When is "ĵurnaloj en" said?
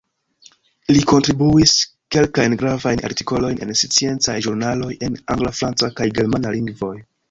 4.49-5.25